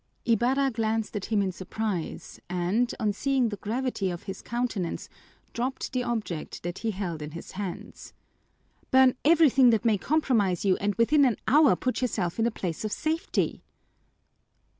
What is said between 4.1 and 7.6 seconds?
his countenance, dropped the object that he held in his